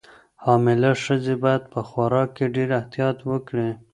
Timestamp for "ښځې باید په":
1.03-1.79